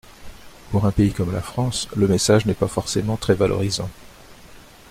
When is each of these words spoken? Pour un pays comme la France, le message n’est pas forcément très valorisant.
Pour 0.71 0.87
un 0.87 0.91
pays 0.91 1.13
comme 1.13 1.31
la 1.31 1.43
France, 1.43 1.87
le 1.95 2.07
message 2.07 2.47
n’est 2.47 2.55
pas 2.55 2.65
forcément 2.67 3.17
très 3.17 3.35
valorisant. 3.35 3.91